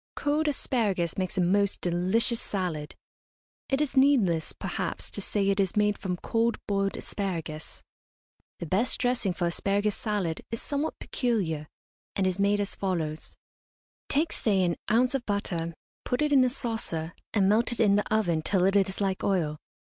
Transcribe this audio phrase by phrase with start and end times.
[0.15, 2.95] Cold asparagus makes a most delicious salad.
[3.69, 7.83] It is needless, perhaps, to say it is made from cold boiled asparagus.
[8.57, 11.67] The best dressing for asparagus salad is somewhat peculiar,
[12.15, 13.35] and is made as follows:
[14.09, 17.95] Take, say, an ounce of butter, put it in a saucer, and melt it in
[17.95, 19.59] the oven till it is like oil.